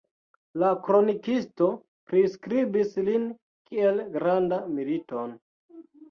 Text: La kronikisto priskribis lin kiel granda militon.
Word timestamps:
La 0.61 0.69
kronikisto 0.85 1.65
priskribis 2.11 2.95
lin 3.09 3.27
kiel 3.67 4.01
granda 4.15 4.59
militon. 4.79 5.37